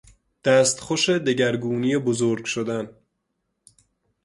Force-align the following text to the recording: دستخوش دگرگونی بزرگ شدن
دستخوش 0.43 1.09
دگرگونی 1.09 1.97
بزرگ 1.97 2.45
شدن 2.45 2.89